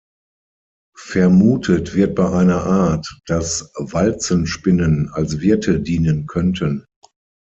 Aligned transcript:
Vermutet 0.97 1.93
wird 1.93 2.15
bei 2.15 2.27
einer 2.31 2.63
Art, 2.65 3.19
dass 3.27 3.71
Walzenspinnen 3.75 5.09
als 5.09 5.41
Wirte 5.41 5.79
dienen 5.79 6.25
könnten. 6.25 6.87